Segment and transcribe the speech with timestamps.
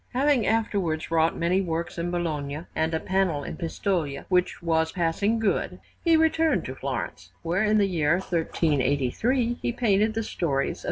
[0.13, 5.37] Having afterwards wrought many works in Bologna, and a panel in Pistoia which was passing
[5.37, 10.77] good, he returned to Florence, where, in the year 1383, he painted the stories of
[10.77, 10.79] S.